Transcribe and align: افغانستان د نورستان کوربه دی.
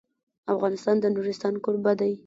افغانستان 0.53 0.95
د 0.99 1.05
نورستان 1.15 1.53
کوربه 1.63 1.93
دی. 1.99 2.13